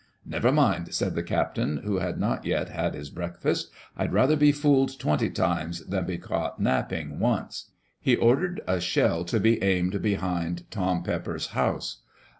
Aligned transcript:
"Never 0.25 0.51
mind," 0.51 0.95
said 0.95 1.13
the 1.13 1.21
captain, 1.21 1.77
who 1.85 1.99
had 1.99 2.19
not 2.19 2.43
yet 2.43 2.69
had 2.69 2.95
his 2.95 3.11
breakfast." 3.11 3.69
I'd 3.95 4.11
rather 4.11 4.35
be 4.35 4.51
fooled 4.51 4.97
twenty 4.99 5.29
rimes 5.37 5.85
than 5.85 6.05
be 6.07 6.17
caught 6.17 6.59
napping 6.59 7.19
once." 7.19 7.69
He 7.99 8.15
ordered 8.15 8.61
a 8.65 8.81
shell 8.81 9.23
to 9.25 9.39
be 9.39 9.61
aimed 9.61 10.01
behind 10.01 10.63
Tom 10.71 11.03
Pepper's 11.03 11.49
house. 11.53 12.01